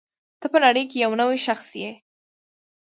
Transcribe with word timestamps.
ته 0.39 0.47
په 0.53 0.57
نړۍ 0.65 0.83
کې 0.89 0.97
یو 1.03 1.11
نوی 1.21 1.37
شخص 1.47 1.69
یې. 1.81 1.91